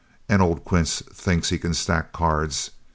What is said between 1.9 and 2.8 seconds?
cards.